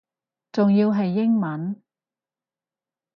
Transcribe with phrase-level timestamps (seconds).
[0.51, 1.79] 仲要係英文